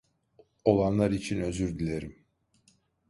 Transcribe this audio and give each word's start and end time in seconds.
Olanlar 0.65 1.11
için 1.11 1.41
özür 1.41 1.79
dilerim. 1.79 2.25